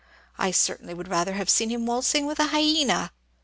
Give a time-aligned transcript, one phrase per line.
[0.39, 3.11] I certainly would rather have seen him waltzing with a hyena!